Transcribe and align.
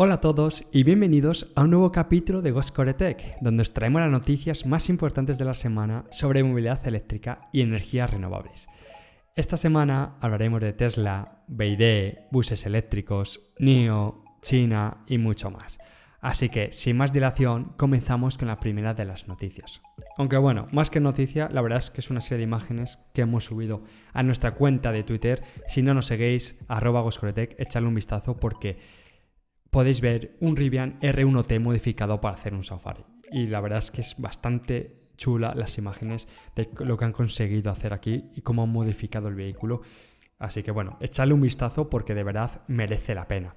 Hola 0.00 0.14
a 0.14 0.20
todos 0.20 0.64
y 0.72 0.82
bienvenidos 0.82 1.50
a 1.56 1.62
un 1.62 1.70
nuevo 1.70 1.90
capítulo 1.90 2.42
de 2.42 2.50
Ghost 2.50 2.74
Core 2.74 2.94
Tech, 2.94 3.38
donde 3.40 3.62
os 3.62 3.72
traemos 3.72 4.02
las 4.02 4.10
noticias 4.10 4.66
más 4.66 4.90
importantes 4.90 5.38
de 5.38 5.44
la 5.44 5.54
semana 5.54 6.04
sobre 6.10 6.42
movilidad 6.44 6.86
eléctrica 6.86 7.48
y 7.52 7.62
energías 7.62 8.10
renovables. 8.10 8.68
Esta 9.36 9.56
semana 9.56 10.16
hablaremos 10.20 10.60
de 10.60 10.72
Tesla, 10.72 11.44
BYD, 11.48 12.30
buses 12.30 12.66
eléctricos, 12.66 13.52
NIO, 13.58 14.22
China 14.42 15.04
y 15.06 15.18
mucho 15.18 15.50
más. 15.50 15.78
Así 16.20 16.48
que, 16.48 16.72
sin 16.72 16.96
más 16.96 17.12
dilación, 17.12 17.74
comenzamos 17.76 18.36
con 18.36 18.48
la 18.48 18.58
primera 18.58 18.92
de 18.92 19.04
las 19.04 19.28
noticias. 19.28 19.80
Aunque 20.16 20.36
bueno, 20.36 20.66
más 20.72 20.90
que 20.90 20.98
noticia, 20.98 21.48
la 21.52 21.62
verdad 21.62 21.78
es 21.78 21.90
que 21.90 22.00
es 22.00 22.10
una 22.10 22.20
serie 22.20 22.38
de 22.38 22.44
imágenes 22.44 22.98
que 23.14 23.22
hemos 23.22 23.44
subido 23.44 23.84
a 24.12 24.24
nuestra 24.24 24.52
cuenta 24.54 24.90
de 24.90 25.04
Twitter. 25.04 25.44
Si 25.66 25.80
no 25.82 25.94
nos 25.94 26.06
seguís, 26.06 26.58
arroba 26.66 27.08
echadle 27.56 27.88
un 27.88 27.94
vistazo 27.94 28.36
porque 28.36 28.78
podéis 29.70 30.00
ver 30.00 30.36
un 30.40 30.56
Rivian 30.56 30.98
R1T 31.00 31.60
modificado 31.60 32.20
para 32.20 32.34
hacer 32.34 32.52
un 32.52 32.64
Safari. 32.64 33.04
Y 33.30 33.46
la 33.46 33.60
verdad 33.60 33.78
es 33.78 33.90
que 33.92 34.00
es 34.00 34.16
bastante 34.18 35.10
chula 35.16 35.54
las 35.54 35.78
imágenes 35.78 36.26
de 36.56 36.68
lo 36.80 36.96
que 36.96 37.04
han 37.04 37.12
conseguido 37.12 37.70
hacer 37.70 37.92
aquí 37.92 38.30
y 38.34 38.40
cómo 38.40 38.64
han 38.64 38.70
modificado 38.70 39.28
el 39.28 39.34
vehículo. 39.34 39.82
Así 40.38 40.64
que 40.64 40.72
bueno, 40.72 40.96
echadle 41.00 41.34
un 41.34 41.42
vistazo 41.42 41.88
porque 41.88 42.14
de 42.14 42.24
verdad 42.24 42.62
merece 42.66 43.14
la 43.14 43.28
pena. 43.28 43.54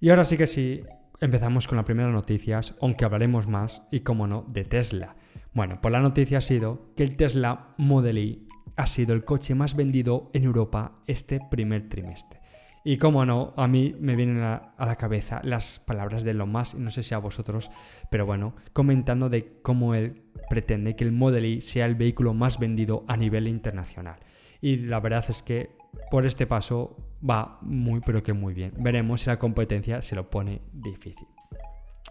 Y 0.00 0.10
ahora 0.10 0.24
sí 0.24 0.36
que 0.36 0.46
sí, 0.46 0.82
empezamos 1.20 1.68
con 1.68 1.76
las 1.76 1.84
primeras 1.84 2.12
noticias, 2.12 2.74
aunque 2.80 3.04
hablaremos 3.04 3.46
más 3.46 3.82
y 3.90 4.00
como 4.00 4.26
no, 4.26 4.44
de 4.48 4.64
Tesla. 4.64 5.16
Bueno, 5.52 5.78
pues 5.80 5.92
la 5.92 6.00
noticia 6.00 6.38
ha 6.38 6.42
sido 6.42 6.92
que 6.96 7.02
el 7.02 7.16
Tesla 7.16 7.74
Model 7.76 8.18
Y 8.18 8.48
ha 8.76 8.86
sido 8.86 9.14
el 9.14 9.24
coche 9.24 9.54
más 9.54 9.76
vendido 9.76 10.30
en 10.32 10.44
Europa 10.44 11.00
este 11.06 11.40
primer 11.50 11.88
trimestre. 11.88 12.40
Y 12.82 12.96
como 12.96 13.26
no, 13.26 13.52
a 13.58 13.68
mí 13.68 13.94
me 14.00 14.16
vienen 14.16 14.40
a, 14.40 14.72
la 14.78 14.96
cabeza 14.96 15.42
las 15.44 15.80
palabras 15.80 16.22
de 16.22 16.30
Elon 16.30 16.50
Musk, 16.50 16.76
no 16.76 16.88
sé 16.88 17.02
si 17.02 17.14
a 17.14 17.18
vosotros, 17.18 17.70
pero 18.10 18.24
bueno, 18.24 18.54
comentando 18.72 19.28
de 19.28 19.60
cómo 19.60 19.94
él 19.94 20.22
pretende 20.48 20.96
que 20.96 21.04
el 21.04 21.12
Model 21.12 21.44
Y 21.44 21.60
sea 21.60 21.84
el 21.84 21.94
vehículo 21.94 22.32
más 22.32 22.58
vendido 22.58 23.04
a 23.06 23.18
nivel 23.18 23.48
internacional. 23.48 24.20
Y 24.62 24.76
la 24.78 25.00
verdad 25.00 25.24
es 25.28 25.42
que 25.42 25.76
por 26.10 26.24
este 26.24 26.46
paso 26.46 26.96
va 27.28 27.58
muy 27.62 28.00
pero 28.00 28.22
que 28.22 28.32
muy 28.32 28.54
bien. 28.54 28.72
Veremos 28.78 29.22
si 29.22 29.28
la 29.28 29.38
competencia 29.38 30.02
se 30.02 30.14
lo 30.16 30.30
pone 30.30 30.62
difícil. 30.72 31.26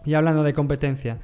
Y 0.04 0.14
hablando 0.14 0.42
de 0.42 0.54
competencia, 0.54 1.20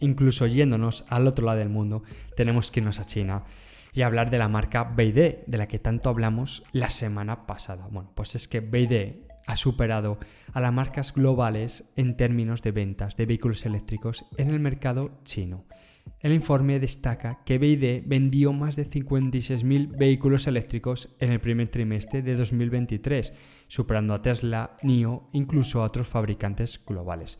incluso 0.00 0.46
yéndonos 0.46 1.04
al 1.08 1.26
otro 1.26 1.46
lado 1.46 1.58
del 1.58 1.68
mundo, 1.68 2.02
tenemos 2.36 2.70
que 2.70 2.80
irnos 2.80 3.00
a 3.00 3.04
China 3.04 3.44
y 3.92 4.02
hablar 4.02 4.30
de 4.30 4.38
la 4.38 4.48
marca 4.48 4.84
BYD, 4.84 5.46
de 5.46 5.58
la 5.58 5.68
que 5.68 5.78
tanto 5.78 6.10
hablamos 6.10 6.62
la 6.72 6.90
semana 6.90 7.46
pasada. 7.46 7.88
Bueno, 7.90 8.12
pues 8.14 8.34
es 8.34 8.46
que 8.46 8.60
BYD 8.60 9.26
ha 9.46 9.56
superado 9.56 10.18
a 10.52 10.60
las 10.60 10.72
marcas 10.72 11.14
globales 11.14 11.84
en 11.96 12.16
términos 12.16 12.62
de 12.62 12.72
ventas 12.72 13.16
de 13.16 13.26
vehículos 13.26 13.64
eléctricos 13.64 14.26
en 14.36 14.50
el 14.50 14.60
mercado 14.60 15.20
chino. 15.24 15.64
El 16.20 16.32
informe 16.32 16.80
destaca 16.80 17.42
que 17.44 17.58
BYD 17.58 18.02
vendió 18.06 18.52
más 18.52 18.74
de 18.74 18.88
56.000 18.88 19.96
vehículos 19.96 20.46
eléctricos 20.46 21.08
en 21.20 21.32
el 21.32 21.40
primer 21.40 21.68
trimestre 21.68 22.22
de 22.22 22.36
2023, 22.36 23.32
superando 23.68 24.14
a 24.14 24.22
Tesla, 24.22 24.76
NIO 24.82 25.28
incluso 25.32 25.82
a 25.82 25.84
otros 25.84 26.08
fabricantes 26.08 26.82
globales. 26.84 27.38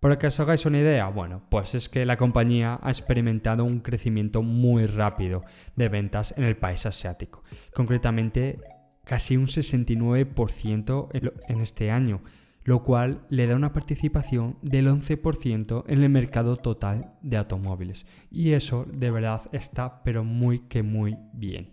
Para 0.00 0.18
que 0.18 0.28
os 0.28 0.38
hagáis 0.38 0.64
una 0.64 0.78
idea, 0.78 1.08
bueno, 1.08 1.42
pues 1.50 1.74
es 1.74 1.88
que 1.88 2.06
la 2.06 2.16
compañía 2.16 2.78
ha 2.82 2.90
experimentado 2.90 3.64
un 3.64 3.80
crecimiento 3.80 4.42
muy 4.42 4.86
rápido 4.86 5.42
de 5.74 5.88
ventas 5.88 6.32
en 6.36 6.44
el 6.44 6.56
país 6.56 6.86
asiático, 6.86 7.42
concretamente 7.74 8.60
casi 9.04 9.36
un 9.36 9.46
69% 9.46 11.08
en 11.48 11.60
este 11.60 11.90
año, 11.90 12.22
lo 12.68 12.82
cual 12.82 13.24
le 13.30 13.46
da 13.46 13.56
una 13.56 13.72
participación 13.72 14.58
del 14.60 14.88
11% 14.88 15.84
en 15.86 16.02
el 16.02 16.10
mercado 16.10 16.58
total 16.58 17.14
de 17.22 17.38
automóviles. 17.38 18.04
Y 18.30 18.52
eso 18.52 18.84
de 18.92 19.10
verdad 19.10 19.40
está 19.52 20.02
pero 20.02 20.22
muy 20.22 20.58
que 20.68 20.82
muy 20.82 21.16
bien. 21.32 21.72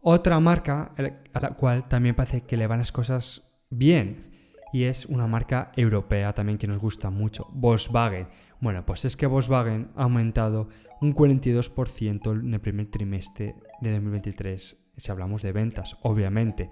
Otra 0.00 0.38
marca 0.38 0.92
a 0.96 1.40
la 1.40 1.50
cual 1.54 1.88
también 1.88 2.14
parece 2.14 2.42
que 2.42 2.56
le 2.56 2.68
van 2.68 2.78
las 2.78 2.92
cosas 2.92 3.42
bien 3.70 4.30
y 4.72 4.84
es 4.84 5.04
una 5.06 5.26
marca 5.26 5.72
europea 5.74 6.32
también 6.32 6.58
que 6.58 6.68
nos 6.68 6.78
gusta 6.78 7.10
mucho, 7.10 7.48
Volkswagen. 7.52 8.28
Bueno, 8.60 8.86
pues 8.86 9.04
es 9.04 9.16
que 9.16 9.26
Volkswagen 9.26 9.90
ha 9.96 10.04
aumentado 10.04 10.68
un 11.00 11.12
42% 11.12 12.40
en 12.40 12.54
el 12.54 12.60
primer 12.60 12.86
trimestre 12.86 13.56
de 13.80 13.90
2023, 13.90 14.76
si 14.96 15.10
hablamos 15.10 15.42
de 15.42 15.50
ventas, 15.50 15.96
obviamente. 16.02 16.70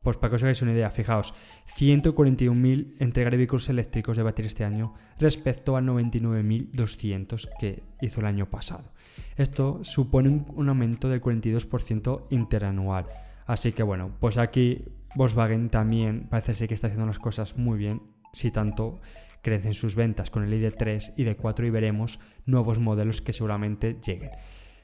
Pues 0.00 0.16
para 0.16 0.30
que 0.30 0.36
os 0.36 0.42
hagáis 0.42 0.62
una 0.62 0.72
idea, 0.72 0.90
fijaos, 0.90 1.34
141.000 1.76 2.94
entregas 3.00 3.32
de 3.32 3.36
vehículos 3.36 3.68
eléctricos 3.68 4.16
de 4.16 4.22
batería 4.22 4.48
este 4.48 4.64
año 4.64 4.94
respecto 5.18 5.76
a 5.76 5.80
99.200 5.80 7.48
que 7.58 7.82
hizo 8.00 8.20
el 8.20 8.26
año 8.26 8.48
pasado. 8.48 8.92
Esto 9.36 9.80
supone 9.82 10.44
un, 10.54 10.68
aumento 10.68 11.08
del 11.08 11.20
42% 11.20 12.26
interanual. 12.30 13.06
Así 13.46 13.72
que 13.72 13.82
bueno, 13.82 14.12
pues 14.20 14.38
aquí 14.38 14.84
Volkswagen 15.14 15.68
también 15.68 16.28
parece 16.28 16.54
ser 16.54 16.68
que 16.68 16.74
está 16.74 16.86
haciendo 16.86 17.06
las 17.06 17.18
cosas 17.18 17.56
muy 17.56 17.78
bien, 17.78 18.02
si 18.32 18.50
tanto 18.50 19.00
crecen 19.42 19.74
sus 19.74 19.96
ventas 19.96 20.30
con 20.30 20.44
el 20.44 20.52
ID3 20.52 21.14
y 21.16 21.24
D4 21.24 21.66
y 21.66 21.70
veremos 21.70 22.20
nuevos 22.46 22.78
modelos 22.78 23.20
que 23.22 23.32
seguramente 23.32 23.98
lleguen. 24.04 24.30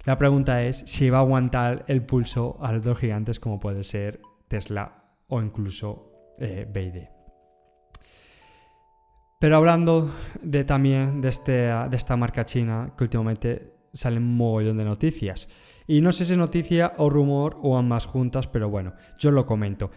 La 0.05 0.19
pregunta 0.19 0.63
es 0.65 0.79
si 0.87 1.09
va 1.09 1.19
a 1.19 1.21
aguantar 1.23 1.85
el 1.89 2.03
pulso 2.03 2.59
a 2.61 2.73
los 2.73 2.85
dos 2.85 2.99
gigantes 2.99 3.41
como 3.41 3.61
puede 3.61 3.85
ser 3.85 4.21
Tesla 4.49 5.04
o 5.29 5.41
incluso 5.41 6.11
eh. 6.39 7.11
Pero 9.39 9.57
hablando 9.57 10.11
de, 10.43 10.65
también 10.65 11.21
de, 11.21 11.29
este, 11.29 11.53
de 11.53 11.97
esta 11.97 12.17
marca 12.17 12.47
china, 12.47 12.95
que 12.97 13.05
últimamente 13.05 13.75
salen 13.93 14.23
un 14.23 14.37
mogollón 14.37 14.79
de 14.79 14.85
noticias. 14.85 15.49
Y 15.87 16.01
no 16.01 16.13
sé 16.13 16.25
si 16.25 16.33
es 16.33 16.39
noticia 16.39 16.95
o 16.97 17.11
rumor 17.11 17.59
o 17.61 17.77
ambas 17.77 18.07
juntas, 18.07 18.49
pero 18.49 18.71
bueno, 18.71 18.95
yo 19.19 19.31
lo 19.31 19.45
comento. 19.45 19.91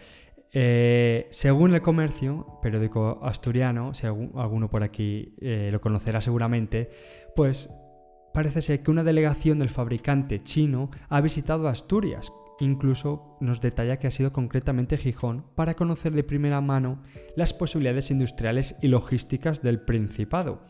Eh, 0.52 1.26
según 1.30 1.74
el 1.74 1.82
comercio, 1.82 2.58
periódico 2.62 3.20
asturiano, 3.22 3.94
si 3.94 4.06
alguno 4.06 4.68
por 4.68 4.82
aquí 4.82 5.34
eh, 5.40 5.70
lo 5.72 5.80
conocerá 5.80 6.20
seguramente, 6.20 6.90
pues 7.34 7.70
parece 8.32 8.62
ser 8.62 8.82
que 8.82 8.90
una 8.90 9.02
delegación 9.02 9.58
del 9.58 9.70
fabricante 9.70 10.42
chino 10.42 10.90
ha 11.08 11.20
visitado 11.20 11.68
Asturias 11.68 12.30
Incluso 12.60 13.34
nos 13.40 13.60
detalla 13.60 13.98
que 13.98 14.08
ha 14.08 14.10
sido 14.10 14.32
concretamente 14.32 14.98
Gijón 14.98 15.44
para 15.54 15.74
conocer 15.74 16.12
de 16.12 16.24
primera 16.24 16.60
mano 16.60 17.02
las 17.36 17.54
posibilidades 17.54 18.10
industriales 18.10 18.76
y 18.82 18.88
logísticas 18.88 19.62
del 19.62 19.80
Principado. 19.80 20.62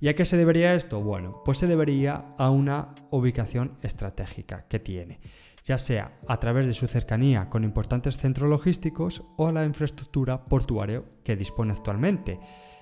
¿Y 0.00 0.08
a 0.08 0.16
qué 0.16 0.24
se 0.24 0.36
debería 0.36 0.74
esto? 0.74 1.00
Bueno, 1.00 1.42
pues 1.44 1.58
se 1.58 1.68
debería 1.68 2.24
a 2.36 2.50
una 2.50 2.88
ubicación 3.10 3.74
estratégica 3.82 4.66
que 4.68 4.80
tiene, 4.80 5.20
ya 5.64 5.78
sea 5.78 6.18
a 6.26 6.40
través 6.40 6.66
de 6.66 6.74
su 6.74 6.88
cercanía 6.88 7.48
con 7.48 7.62
importantes 7.62 8.16
centros 8.16 8.50
logísticos 8.50 9.22
o 9.36 9.46
a 9.46 9.52
la 9.52 9.64
infraestructura 9.64 10.44
portuaria 10.44 11.04
que 11.22 11.36
dispone 11.36 11.72
actualmente. 11.72 12.40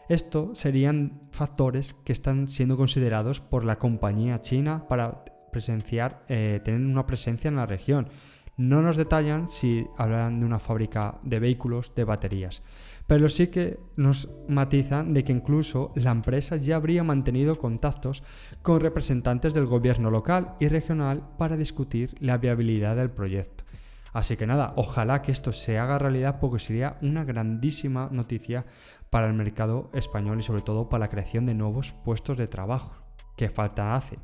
Esto 0.08 0.54
serían 0.54 1.20
factores 1.30 1.92
que 1.92 2.12
están 2.12 2.48
siendo 2.48 2.78
considerados 2.78 3.40
por 3.40 3.66
la 3.66 3.78
compañía 3.78 4.40
china 4.40 4.88
para 4.88 5.22
presenciar, 5.50 6.24
eh, 6.28 6.60
tener 6.64 6.80
una 6.80 7.06
presencia 7.06 7.48
en 7.48 7.56
la 7.56 7.66
región. 7.66 8.08
No 8.56 8.82
nos 8.82 8.96
detallan 8.96 9.48
si 9.48 9.86
hablan 9.96 10.40
de 10.40 10.46
una 10.46 10.58
fábrica 10.58 11.18
de 11.22 11.38
vehículos 11.38 11.94
de 11.94 12.04
baterías, 12.04 12.62
pero 13.06 13.28
sí 13.30 13.46
que 13.46 13.80
nos 13.96 14.28
matizan 14.48 15.14
de 15.14 15.24
que 15.24 15.32
incluso 15.32 15.92
la 15.94 16.10
empresa 16.10 16.56
ya 16.56 16.76
habría 16.76 17.02
mantenido 17.02 17.56
contactos 17.56 18.22
con 18.60 18.80
representantes 18.80 19.54
del 19.54 19.64
gobierno 19.64 20.10
local 20.10 20.56
y 20.60 20.68
regional 20.68 21.26
para 21.38 21.56
discutir 21.56 22.14
la 22.20 22.36
viabilidad 22.36 22.96
del 22.96 23.10
proyecto. 23.10 23.64
Así 24.12 24.36
que 24.36 24.46
nada, 24.46 24.72
ojalá 24.76 25.22
que 25.22 25.32
esto 25.32 25.52
se 25.52 25.78
haga 25.78 25.98
realidad 25.98 26.38
porque 26.41 26.58
sería 26.58 26.96
una 27.00 27.24
grandísima 27.24 28.08
noticia 28.10 28.66
para 29.08 29.28
el 29.28 29.34
mercado 29.34 29.91
español 29.94 30.41
y 30.41 30.42
sobre 30.42 30.62
todo 30.62 30.88
para 30.88 31.06
la 31.06 31.10
creación 31.10 31.46
de 31.46 31.54
nuevos 31.54 31.92
puestos 32.04 32.36
de 32.36 32.48
trabajo 32.48 32.92
que 33.36 33.48
falta 33.48 33.94
hace 33.94 34.18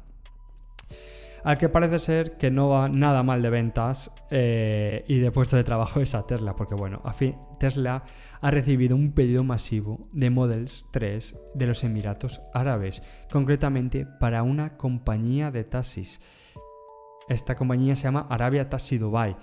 al 1.46 1.58
que 1.58 1.68
parece 1.68 2.00
ser 2.00 2.36
que 2.38 2.50
no 2.50 2.70
va 2.70 2.88
nada 2.88 3.22
mal 3.22 3.40
de 3.40 3.50
ventas 3.50 4.10
eh, 4.32 5.04
y 5.06 5.20
de 5.20 5.30
puesto 5.30 5.54
de 5.54 5.62
trabajo 5.62 6.00
es 6.00 6.12
a 6.16 6.26
Tesla, 6.26 6.56
porque 6.56 6.74
bueno, 6.74 7.00
a 7.04 7.12
fin, 7.12 7.36
Tesla 7.60 8.02
ha 8.40 8.50
recibido 8.50 8.96
un 8.96 9.12
pedido 9.12 9.44
masivo 9.44 10.08
de 10.12 10.28
Models 10.30 10.86
3 10.90 11.38
de 11.54 11.66
los 11.68 11.84
Emiratos 11.84 12.42
Árabes, 12.52 13.00
concretamente 13.30 14.08
para 14.18 14.42
una 14.42 14.76
compañía 14.76 15.52
de 15.52 15.62
taxis. 15.62 16.20
Esta 17.28 17.54
compañía 17.54 17.94
se 17.94 18.02
llama 18.02 18.26
Arabia 18.28 18.68
Taxi 18.68 18.98
Dubai. 18.98 19.36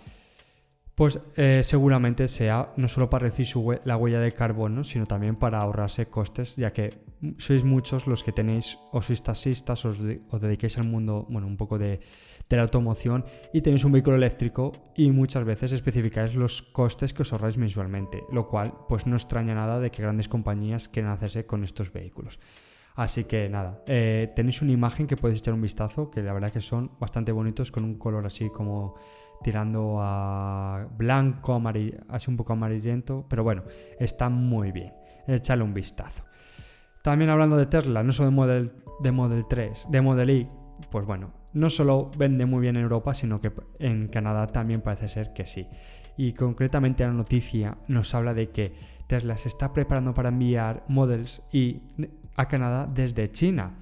Pues 0.95 1.19
eh, 1.35 1.61
seguramente 1.63 2.27
sea 2.27 2.73
no 2.77 2.87
solo 2.87 3.09
para 3.09 3.23
reducir 3.27 3.47
la 3.83 3.97
huella 3.97 4.19
de 4.19 4.31
carbono, 4.31 4.83
sino 4.83 5.05
también 5.05 5.35
para 5.35 5.59
ahorrarse 5.59 6.05
costes, 6.05 6.55
ya 6.55 6.71
que 6.71 7.01
sois 7.37 7.63
muchos 7.63 8.05
los 8.05 8.23
que 8.23 8.31
tenéis 8.31 8.77
o 8.91 9.01
sois 9.01 9.23
taxistas 9.23 9.85
o 9.85 9.89
os, 9.89 10.41
dediquéis 10.41 10.77
al 10.77 10.85
mundo, 10.85 11.25
bueno, 11.29 11.47
un 11.47 11.57
poco 11.57 11.79
de, 11.79 12.01
la 12.53 12.61
automoción 12.61 13.25
y 13.51 13.61
tenéis 13.61 13.83
un 13.83 13.93
vehículo 13.93 14.15
eléctrico 14.15 14.73
y 14.95 15.09
muchas 15.09 15.43
veces 15.43 15.71
especificáis 15.71 16.35
los 16.35 16.61
costes 16.61 17.11
que 17.11 17.23
os 17.23 17.33
ahorráis 17.33 17.57
mensualmente, 17.57 18.21
lo 18.31 18.47
cual 18.47 18.73
pues 18.87 19.07
no 19.07 19.15
extraña 19.15 19.55
nada 19.55 19.79
de 19.79 19.89
que 19.89 20.03
grandes 20.03 20.29
compañías 20.29 20.87
quieran 20.87 21.13
hacerse 21.13 21.47
con 21.47 21.63
estos 21.63 21.91
vehículos. 21.91 22.37
Así 22.95 23.23
que 23.23 23.49
nada, 23.49 23.81
eh, 23.87 24.31
tenéis 24.35 24.61
una 24.61 24.71
imagen 24.71 25.07
que 25.07 25.17
podéis 25.17 25.39
echar 25.39 25.53
un 25.53 25.61
vistazo, 25.61 26.11
que 26.11 26.21
la 26.21 26.33
verdad 26.33 26.51
que 26.51 26.61
son 26.61 26.91
bastante 26.99 27.31
bonitos 27.31 27.71
con 27.71 27.83
un 27.83 27.97
color 27.97 28.25
así 28.25 28.49
como 28.49 28.95
tirando 29.41 29.97
a 29.99 30.87
blanco, 30.95 31.53
amarillo, 31.53 31.99
así 32.07 32.29
un 32.29 32.37
poco 32.37 32.53
amarillento, 32.53 33.25
pero 33.27 33.43
bueno, 33.43 33.63
está 33.99 34.29
muy 34.29 34.71
bien. 34.71 34.93
Echadle 35.27 35.63
un 35.63 35.73
vistazo. 35.73 36.23
También 37.01 37.29
hablando 37.29 37.57
de 37.57 37.65
Tesla, 37.65 38.03
no 38.03 38.13
solo 38.13 38.29
de 38.29 38.35
Model, 38.35 38.71
de 39.01 39.11
Model 39.11 39.45
3, 39.47 39.87
de 39.89 40.01
Model 40.01 40.29
Y, 40.29 40.47
pues 40.89 41.05
bueno, 41.05 41.33
no 41.51 41.69
solo 41.69 42.11
vende 42.17 42.45
muy 42.45 42.61
bien 42.61 42.77
en 42.77 42.83
Europa, 42.83 43.13
sino 43.13 43.41
que 43.41 43.51
en 43.79 44.07
Canadá 44.07 44.47
también 44.47 44.81
parece 44.81 45.07
ser 45.07 45.33
que 45.33 45.45
sí. 45.45 45.67
Y 46.15 46.33
concretamente 46.33 47.03
la 47.03 47.11
noticia 47.11 47.77
nos 47.87 48.13
habla 48.13 48.33
de 48.33 48.51
que 48.51 48.73
Tesla 49.07 49.37
se 49.37 49.49
está 49.49 49.73
preparando 49.73 50.13
para 50.13 50.29
enviar 50.29 50.85
Models 50.87 51.43
Y 51.51 51.81
a 52.35 52.47
Canadá 52.47 52.89
desde 52.91 53.31
China 53.31 53.77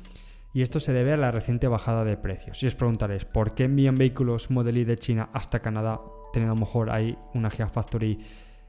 y 0.54 0.62
esto 0.62 0.80
se 0.80 0.94
debe 0.94 1.14
a 1.14 1.18
la 1.18 1.32
reciente 1.32 1.68
bajada 1.68 2.04
de 2.04 2.18
precios. 2.18 2.62
Y 2.62 2.68
os 2.68 2.76
preguntaréis, 2.76 3.26
¿por 3.26 3.54
qué 3.54 3.66
envían 3.66 3.96
vehículos 3.96 4.52
Model 4.52 4.86
de 4.86 4.98
China 4.98 5.30
hasta 5.34 5.62
Canadá, 5.62 6.02
teniendo 6.34 6.54
a 6.54 6.56
lo 6.56 6.60
mejor 6.60 6.90
ahí 6.90 7.18
una 7.34 7.50
Gigafactory 7.50 8.20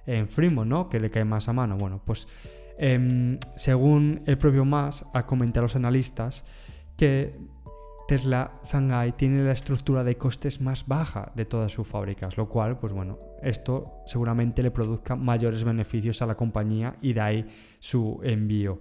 en 0.07 0.29
Fremont, 0.29 0.69
¿no? 0.69 0.89
Que 0.89 1.01
le 1.01 1.11
cae 1.11 1.25
más 1.25 1.49
a 1.49 1.53
mano. 1.53 1.77
Bueno, 1.77 2.01
pues 2.05 2.29
em, 2.79 3.39
según 3.57 4.23
el 4.27 4.39
propio 4.39 4.65
Mas 4.65 5.05
ha 5.13 5.27
comentado 5.27 5.63
a 5.63 5.65
los 5.65 5.77
analistas 5.77 6.45
que 6.97 7.33
Tesla 8.07 8.53
Shanghai 8.65 9.13
tiene 9.13 9.43
la 9.45 9.53
estructura 9.53 10.05
de 10.05 10.17
costes 10.17 10.61
más 10.61 10.87
baja 10.87 11.33
de 11.35 11.47
todas 11.47 11.73
sus 11.73 11.87
fábricas, 11.87 12.37
lo 12.37 12.49
cual, 12.49 12.79
pues 12.79 12.93
bueno, 12.93 13.19
esto 13.43 14.03
seguramente 14.07 14.63
le 14.63 14.71
produzca 14.71 15.17
mayores 15.17 15.65
beneficios 15.65 16.21
a 16.23 16.27
la 16.27 16.37
compañía 16.37 16.97
y 17.01 17.13
de 17.13 17.21
ahí 17.21 17.47
su 17.79 18.21
envío. 18.23 18.81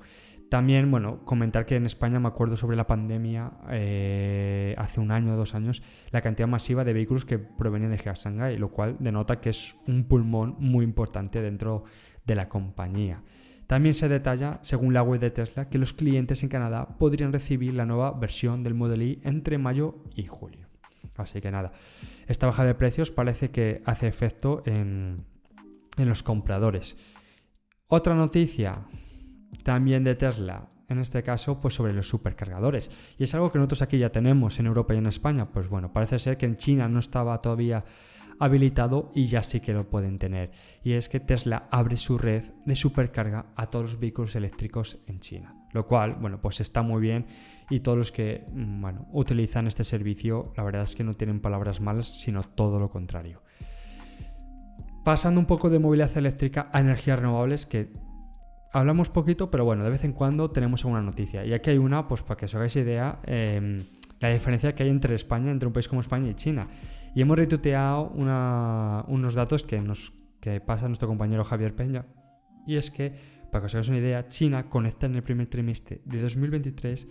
También, 0.51 0.91
bueno, 0.91 1.23
comentar 1.23 1.65
que 1.65 1.77
en 1.77 1.85
España 1.85 2.19
me 2.19 2.27
acuerdo 2.27 2.57
sobre 2.57 2.75
la 2.75 2.85
pandemia 2.85 3.53
eh, 3.69 4.75
hace 4.77 4.99
un 4.99 5.09
año 5.09 5.33
o 5.33 5.37
dos 5.37 5.55
años, 5.55 5.81
la 6.09 6.19
cantidad 6.19 6.45
masiva 6.45 6.83
de 6.83 6.91
vehículos 6.91 7.23
que 7.23 7.39
provenían 7.39 7.91
de 7.91 7.97
Shanghai, 7.97 8.57
lo 8.57 8.69
cual 8.69 8.97
denota 8.99 9.39
que 9.39 9.51
es 9.51 9.77
un 9.87 10.03
pulmón 10.09 10.57
muy 10.59 10.83
importante 10.83 11.41
dentro 11.41 11.85
de 12.25 12.35
la 12.35 12.49
compañía. 12.49 13.23
También 13.65 13.93
se 13.93 14.09
detalla, 14.09 14.59
según 14.61 14.93
la 14.93 15.03
web 15.03 15.21
de 15.21 15.31
Tesla, 15.31 15.69
que 15.69 15.77
los 15.77 15.93
clientes 15.93 16.43
en 16.43 16.49
Canadá 16.49 16.97
podrían 16.97 17.31
recibir 17.31 17.73
la 17.73 17.85
nueva 17.85 18.11
versión 18.11 18.61
del 18.61 18.73
Model 18.73 19.03
Y 19.03 19.21
entre 19.23 19.57
mayo 19.57 20.03
y 20.17 20.23
julio. 20.25 20.67
Así 21.15 21.39
que 21.39 21.49
nada, 21.49 21.71
esta 22.27 22.47
baja 22.47 22.65
de 22.65 22.75
precios 22.75 23.09
parece 23.09 23.51
que 23.51 23.81
hace 23.85 24.05
efecto 24.05 24.63
en, 24.65 25.15
en 25.95 26.09
los 26.09 26.23
compradores. 26.23 26.97
Otra 27.87 28.15
noticia, 28.15 28.85
también 29.63 30.03
de 30.03 30.15
Tesla, 30.15 30.67
en 30.87 30.99
este 30.99 31.23
caso, 31.23 31.59
pues 31.59 31.73
sobre 31.73 31.93
los 31.93 32.07
supercargadores. 32.07 32.91
Y 33.17 33.23
es 33.23 33.33
algo 33.33 33.51
que 33.51 33.59
nosotros 33.59 33.81
aquí 33.81 33.97
ya 33.97 34.11
tenemos 34.11 34.59
en 34.59 34.67
Europa 34.67 34.93
y 34.93 34.97
en 34.97 35.07
España. 35.07 35.45
Pues 35.45 35.69
bueno, 35.69 35.93
parece 35.93 36.19
ser 36.19 36.37
que 36.37 36.45
en 36.45 36.57
China 36.57 36.87
no 36.89 36.99
estaba 36.99 37.41
todavía 37.41 37.83
habilitado 38.41 39.11
y 39.13 39.25
ya 39.25 39.43
sí 39.43 39.59
que 39.59 39.71
lo 39.71 39.87
pueden 39.87 40.17
tener. 40.17 40.51
Y 40.83 40.93
es 40.93 41.09
que 41.09 41.19
Tesla 41.19 41.67
abre 41.69 41.95
su 41.95 42.17
red 42.17 42.43
de 42.65 42.75
supercarga 42.75 43.53
a 43.55 43.67
todos 43.67 43.91
los 43.91 43.99
vehículos 43.99 44.35
eléctricos 44.35 44.97
en 45.05 45.19
China. 45.19 45.55
Lo 45.73 45.85
cual, 45.85 46.15
bueno, 46.19 46.41
pues 46.41 46.59
está 46.59 46.81
muy 46.81 47.01
bien 47.01 47.27
y 47.69 47.81
todos 47.81 47.97
los 47.97 48.11
que, 48.11 48.43
mm, 48.51 48.81
bueno, 48.81 49.07
utilizan 49.11 49.67
este 49.67 49.83
servicio, 49.83 50.53
la 50.57 50.63
verdad 50.63 50.81
es 50.81 50.95
que 50.95 51.03
no 51.03 51.13
tienen 51.13 51.39
palabras 51.39 51.81
malas, 51.81 52.19
sino 52.19 52.41
todo 52.43 52.79
lo 52.79 52.89
contrario. 52.89 53.43
Pasando 55.05 55.39
un 55.39 55.45
poco 55.45 55.69
de 55.69 55.79
movilidad 55.79 56.17
eléctrica 56.17 56.69
a 56.73 56.79
energías 56.79 57.19
renovables, 57.19 57.65
que 57.65 57.91
hablamos 58.71 59.09
poquito, 59.09 59.51
pero 59.51 59.65
bueno, 59.65 59.83
de 59.83 59.89
vez 59.89 60.03
en 60.03 60.13
cuando 60.13 60.51
tenemos 60.51 60.83
alguna 60.83 61.01
noticia. 61.01 61.45
Y 61.45 61.53
aquí 61.53 61.69
hay 61.69 61.77
una, 61.77 62.07
pues 62.07 62.21
para 62.21 62.37
que 62.37 62.45
os 62.45 62.55
hagáis 62.55 62.75
idea, 62.75 63.19
em, 63.23 63.83
la 64.19 64.29
diferencia 64.29 64.73
que 64.73 64.83
hay 64.83 64.89
entre 64.89 65.15
España, 65.15 65.51
entre 65.51 65.67
un 65.67 65.73
país 65.73 65.87
como 65.87 66.01
España 66.01 66.29
y 66.29 66.35
China. 66.35 66.67
Y 67.13 67.21
hemos 67.21 67.37
retuiteado 67.37 68.09
unos 68.09 69.33
datos 69.33 69.63
que, 69.63 69.79
nos, 69.81 70.13
que 70.39 70.61
pasa 70.61 70.87
nuestro 70.87 71.07
compañero 71.07 71.43
Javier 71.43 71.75
Peña. 71.75 72.05
Y 72.65 72.77
es 72.77 72.91
que, 72.91 73.13
para 73.51 73.61
que 73.61 73.65
os 73.65 73.75
hagáis 73.75 73.89
una 73.89 73.97
idea, 73.97 74.27
China 74.27 74.69
conecta 74.69 75.07
en 75.07 75.15
el 75.15 75.23
primer 75.23 75.47
trimestre 75.47 76.01
de 76.05 76.21
2023 76.21 77.07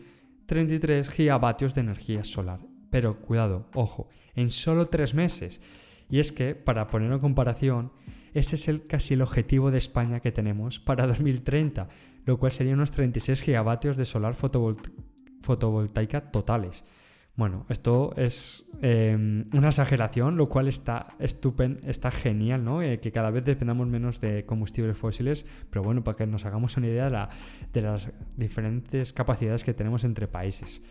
33 0.46 1.08
gigavatios 1.10 1.74
de 1.76 1.82
energía 1.82 2.24
solar. 2.24 2.58
Pero 2.90 3.20
cuidado, 3.20 3.68
ojo, 3.74 4.08
en 4.34 4.50
solo 4.50 4.86
tres 4.86 5.14
meses. 5.14 5.60
Y 6.08 6.18
es 6.18 6.32
que, 6.32 6.56
para 6.56 6.88
poner 6.88 7.12
en 7.12 7.20
comparación, 7.20 7.92
ese 8.34 8.56
es 8.56 8.68
el, 8.68 8.84
casi 8.84 9.14
el 9.14 9.22
objetivo 9.22 9.70
de 9.70 9.78
España 9.78 10.20
que 10.20 10.32
tenemos 10.32 10.78
para 10.80 11.06
2030, 11.08 11.88
lo 12.26 12.38
cual 12.38 12.52
sería 12.52 12.74
unos 12.74 12.90
36 12.90 13.42
gigavatios 13.42 13.96
de 13.96 14.04
solar 14.04 14.34
fotovoltaica 14.34 16.30
totales. 16.30 16.84
Bueno, 17.36 17.64
esto 17.70 18.12
es 18.16 18.66
em, 18.82 19.46
una 19.54 19.68
exageración, 19.68 20.36
lo 20.36 20.48
cual 20.48 20.68
está 20.68 21.06
estupendo, 21.18 21.80
está 21.86 22.10
genial, 22.10 22.64
¿no? 22.64 22.82
Eh, 22.82 23.00
que 23.00 23.12
cada 23.12 23.30
vez 23.30 23.44
dependamos 23.44 23.86
menos 23.86 24.20
de 24.20 24.44
combustibles 24.44 24.98
fósiles, 24.98 25.46
pero 25.70 25.82
bueno, 25.82 26.04
para 26.04 26.18
que 26.18 26.26
nos 26.26 26.44
hagamos 26.44 26.76
una 26.76 26.88
idea 26.88 27.30
de 27.72 27.80
las 27.80 28.10
diferentes 28.36 29.14
capacidades 29.14 29.64
que 29.64 29.72
tenemos 29.72 30.04
entre 30.04 30.28
países. 30.28 30.82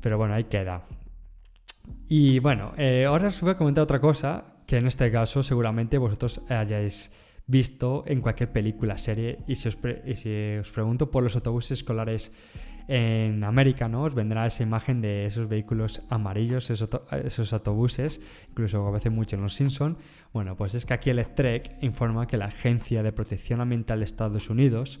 Pero 0.00 0.16
bueno, 0.16 0.34
ahí 0.34 0.44
queda. 0.44 0.86
Y 2.08 2.38
bueno, 2.40 2.72
eh, 2.76 3.04
ahora 3.06 3.28
os 3.28 3.40
voy 3.40 3.50
a 3.50 3.56
comentar 3.56 3.82
otra 3.82 4.00
cosa 4.00 4.44
que 4.66 4.76
en 4.76 4.86
este 4.86 5.10
caso 5.10 5.42
seguramente 5.42 5.98
vosotros 5.98 6.40
hayáis 6.48 7.12
visto 7.46 8.04
en 8.06 8.20
cualquier 8.20 8.52
película, 8.52 8.96
serie, 8.96 9.38
y 9.48 9.56
si 9.56 9.68
os, 9.68 10.70
pregunto 10.70 11.10
por 11.10 11.24
los 11.24 11.34
autobuses 11.34 11.78
escolares 11.78 12.32
en 12.86 13.42
América, 13.42 13.88
¿no? 13.88 14.04
Os 14.04 14.14
vendrá 14.14 14.46
esa 14.46 14.62
imagen 14.62 15.00
de 15.00 15.26
esos 15.26 15.48
vehículos 15.48 16.02
amarillos, 16.10 16.70
esos, 16.70 17.52
autobuses, 17.52 18.20
incluso 18.48 18.86
a 18.86 18.90
veces 18.90 19.12
mucho 19.12 19.36
en 19.36 19.42
Los 19.42 19.54
Simpson. 19.54 19.98
Bueno, 20.32 20.56
pues 20.56 20.74
es 20.74 20.86
que 20.86 20.94
aquí 20.94 21.10
el 21.10 21.24
Trek 21.26 21.76
informa 21.82 22.26
que 22.26 22.36
la 22.36 22.46
Agencia 22.46 23.02
de 23.02 23.12
Protección 23.12 23.60
Ambiental 23.60 23.98
de 23.98 24.04
Estados 24.04 24.48
Unidos, 24.48 25.00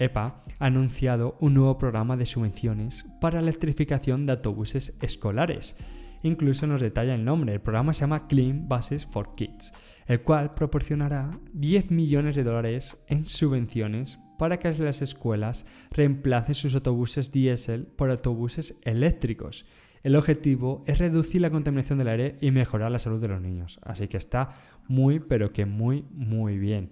EPA, 0.00 0.40
ha 0.58 0.66
anunciado 0.66 1.36
un 1.38 1.54
nuevo 1.54 1.78
programa 1.78 2.16
de 2.16 2.26
subvenciones 2.26 3.06
para 3.20 3.40
la 3.40 3.48
electrificación 3.48 4.26
de 4.26 4.32
autobuses 4.32 4.94
escolares 5.00 5.76
Incluso 6.22 6.66
nos 6.66 6.80
detalla 6.80 7.14
el 7.14 7.24
nombre. 7.24 7.54
El 7.54 7.60
programa 7.60 7.94
se 7.94 8.02
llama 8.02 8.26
Clean 8.26 8.68
Buses 8.68 9.06
for 9.06 9.34
Kids, 9.34 9.72
el 10.06 10.20
cual 10.22 10.50
proporcionará 10.50 11.30
10 11.52 11.90
millones 11.90 12.36
de 12.36 12.44
dólares 12.44 12.98
en 13.06 13.24
subvenciones 13.24 14.18
para 14.38 14.58
que 14.58 14.72
las 14.72 15.02
escuelas 15.02 15.66
reemplacen 15.90 16.54
sus 16.54 16.74
autobuses 16.74 17.32
diésel 17.32 17.86
por 17.86 18.10
autobuses 18.10 18.74
eléctricos. 18.82 19.66
El 20.02 20.16
objetivo 20.16 20.82
es 20.86 20.98
reducir 20.98 21.42
la 21.42 21.50
contaminación 21.50 21.98
del 21.98 22.08
aire 22.08 22.36
y 22.40 22.50
mejorar 22.50 22.90
la 22.90 22.98
salud 22.98 23.20
de 23.20 23.28
los 23.28 23.40
niños. 23.40 23.78
Así 23.82 24.08
que 24.08 24.16
está 24.16 24.50
muy, 24.88 25.20
pero 25.20 25.52
que 25.52 25.66
muy, 25.66 26.06
muy 26.10 26.58
bien. 26.58 26.90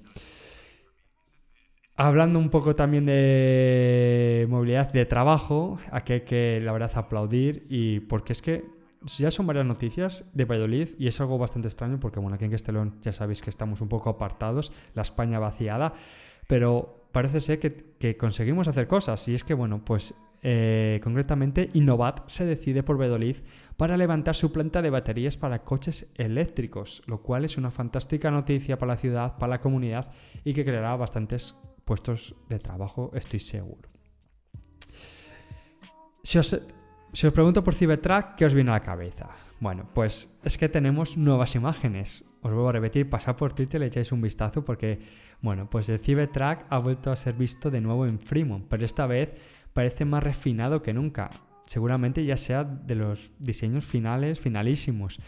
Hablando 2.00 2.38
un 2.38 2.48
poco 2.48 2.76
también 2.76 3.06
de 3.06 4.46
movilidad 4.48 4.92
de 4.92 5.04
trabajo, 5.04 5.78
aquí 5.90 6.12
hay 6.12 6.20
que, 6.20 6.60
la 6.62 6.70
verdad, 6.70 6.92
aplaudir 6.94 7.66
y 7.68 7.98
porque 7.98 8.32
es 8.32 8.40
que 8.40 8.64
ya 9.18 9.32
son 9.32 9.48
varias 9.48 9.66
noticias 9.66 10.24
de 10.32 10.44
Valladolid 10.44 10.90
y 10.96 11.08
es 11.08 11.20
algo 11.20 11.38
bastante 11.38 11.66
extraño 11.66 11.98
porque, 11.98 12.20
bueno, 12.20 12.36
aquí 12.36 12.44
en 12.44 12.52
Castellón 12.52 13.00
ya 13.02 13.12
sabéis 13.12 13.42
que 13.42 13.50
estamos 13.50 13.80
un 13.80 13.88
poco 13.88 14.10
apartados, 14.10 14.70
la 14.94 15.02
España 15.02 15.40
vaciada, 15.40 15.92
pero 16.46 17.08
parece 17.10 17.40
ser 17.40 17.58
que, 17.58 18.16
conseguimos 18.16 18.68
hacer 18.68 18.86
cosas 18.86 19.26
y 19.26 19.34
es 19.34 19.42
que, 19.42 19.54
bueno, 19.54 19.84
pues 19.84 20.14
eh, 20.42 21.00
concretamente 21.02 21.68
Innovat 21.72 22.28
se 22.28 22.46
decide 22.46 22.84
por 22.84 22.96
Valladolid 22.96 23.38
para 23.76 23.96
levantar 23.96 24.36
su 24.36 24.52
planta 24.52 24.82
de 24.82 24.90
baterías 24.90 25.36
para 25.36 25.64
coches 25.64 26.06
eléctricos, 26.14 27.02
lo 27.06 27.22
cual 27.22 27.44
es 27.44 27.56
una 27.56 27.72
fantástica 27.72 28.30
noticia 28.30 28.78
para 28.78 28.92
la 28.92 29.00
ciudad, 29.00 29.36
para 29.36 29.50
la 29.50 29.60
comunidad 29.60 30.12
y 30.44 30.54
que 30.54 30.64
creará 30.64 30.94
bastantes 30.94 31.56
puestos 31.88 32.34
de 32.50 32.58
trabajo, 32.58 33.10
estoy 33.14 33.40
seguro. 33.40 33.88
Si 36.22 36.36
os 36.36 36.54
si 37.14 37.26
os 37.26 37.32
pregunto 37.32 37.64
por 37.64 37.74
Cybertruck, 37.74 38.34
¿qué 38.36 38.44
os 38.44 38.52
viene 38.52 38.70
a 38.70 38.74
la 38.74 38.82
cabeza? 38.82 39.30
Bueno, 39.60 39.88
pues 39.94 40.38
es 40.44 40.58
que 40.58 40.68
tenemos 40.68 41.16
nuevas 41.16 41.54
imágenes. 41.54 42.26
Os 42.42 42.52
vuelvo 42.52 42.68
a 42.68 42.72
repetir, 42.72 43.08
pasad 43.08 43.36
por 43.36 43.54
Twitter 43.54 43.80
le 43.80 43.86
echáis 43.86 44.12
un 44.12 44.20
vistazo 44.20 44.62
porque, 44.62 45.00
bueno, 45.40 45.70
pues 45.70 45.88
el 45.88 45.98
Cybertruck 45.98 46.66
ha 46.68 46.78
vuelto 46.78 47.10
a 47.10 47.16
ser 47.16 47.32
visto 47.32 47.70
de 47.70 47.80
nuevo 47.80 48.04
en 48.04 48.20
Fremont, 48.20 48.66
pero 48.68 48.84
esta 48.84 49.06
vez 49.06 49.30
parece 49.72 50.04
más 50.04 50.22
refinado 50.22 50.82
que 50.82 50.92
nunca. 50.92 51.30
Seguramente 51.64 52.22
ya 52.26 52.36
sea 52.36 52.64
de 52.64 52.94
los 52.96 53.30
diseños 53.38 53.86
finales, 53.86 54.38
finalísimos. 54.38 55.20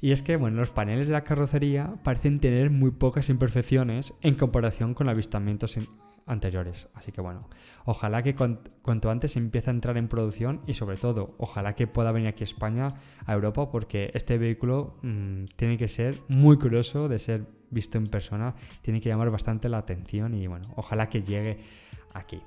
Y 0.00 0.12
es 0.12 0.22
que, 0.22 0.36
bueno, 0.36 0.58
los 0.58 0.70
paneles 0.70 1.06
de 1.06 1.12
la 1.12 1.24
carrocería 1.24 1.94
parecen 2.02 2.38
tener 2.38 2.70
muy 2.70 2.90
pocas 2.90 3.28
imperfecciones 3.28 4.14
en 4.20 4.34
comparación 4.34 4.94
con 4.94 5.08
avistamientos 5.08 5.78
anteriores. 6.26 6.88
Así 6.94 7.12
que 7.12 7.20
bueno, 7.20 7.48
ojalá 7.84 8.22
que 8.22 8.34
cuanto 8.34 9.10
antes 9.10 9.36
empiece 9.36 9.70
a 9.70 9.72
entrar 9.72 9.96
en 9.96 10.08
producción 10.08 10.60
y 10.66 10.74
sobre 10.74 10.96
todo, 10.96 11.34
ojalá 11.38 11.74
que 11.74 11.86
pueda 11.86 12.12
venir 12.12 12.28
aquí 12.28 12.42
a 12.42 12.44
España, 12.44 12.88
a 13.26 13.32
Europa, 13.32 13.70
porque 13.70 14.10
este 14.14 14.38
vehículo 14.38 14.98
mm, 15.02 15.44
tiene 15.56 15.78
que 15.78 15.88
ser 15.88 16.20
muy 16.28 16.58
curioso 16.58 17.08
de 17.08 17.18
ser 17.18 17.46
visto 17.70 17.98
en 17.98 18.06
persona, 18.06 18.54
tiene 18.82 19.00
que 19.00 19.08
llamar 19.08 19.30
bastante 19.30 19.68
la 19.68 19.78
atención 19.78 20.34
y 20.34 20.46
bueno, 20.46 20.72
ojalá 20.76 21.08
que 21.08 21.22
llegue 21.22 21.58
aquí. 22.14 22.40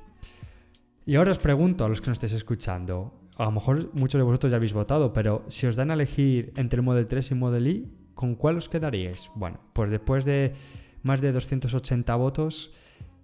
Y 1.06 1.16
ahora 1.16 1.32
os 1.32 1.40
pregunto 1.40 1.86
a 1.86 1.90
los 1.90 2.02
que 2.02 2.10
nos 2.10 2.16
estéis 2.16 2.34
escuchando, 2.34 3.14
a 3.38 3.46
lo 3.46 3.52
mejor 3.52 3.92
muchos 3.94 4.20
de 4.20 4.24
vosotros 4.24 4.52
ya 4.52 4.58
habéis 4.58 4.74
votado, 4.74 5.14
pero 5.14 5.44
si 5.48 5.68
os 5.68 5.76
dan 5.76 5.92
a 5.92 5.94
elegir 5.94 6.52
entre 6.56 6.80
el 6.80 6.84
Model 6.84 7.08
3 7.08 7.32
y 7.32 7.36
Model 7.36 7.68
I, 7.68 7.92
¿con 8.16 8.36
cuál 8.36 8.58
os 8.58 8.68
quedaríais? 8.68 9.30
Bueno, 9.36 9.60
pues 9.74 9.92
después 9.92 10.26
de 10.26 10.54
más 11.04 11.22
de 11.22 11.32
280 11.32 12.16
votos, 12.16 12.72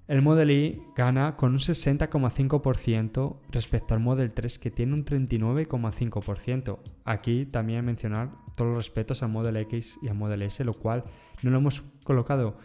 el 0.08 0.22
Model 0.22 0.52
I 0.52 0.82
gana 0.96 1.36
con 1.36 1.54
un 1.54 1.60
60,5% 1.60 3.38
respecto 3.50 3.94
al 3.96 4.02
Model 4.02 4.32
3 4.32 4.60
que 4.60 4.70
tiene 4.70 4.94
un 4.94 5.04
39,5%. 5.04 6.78
Aquí 7.06 7.46
también 7.46 7.84
mencionar 7.84 8.30
todos 8.56 8.70
los 8.70 8.78
respetos 8.86 9.24
al 9.24 9.30
Model 9.30 9.58
X 9.58 9.98
y 10.04 10.10
al 10.10 10.16
Model 10.16 10.44
S, 10.44 10.64
lo 10.64 10.74
cual 10.74 11.06
no 11.42 11.50
lo 11.50 11.58
hemos 11.58 11.84
colocado 12.04 12.58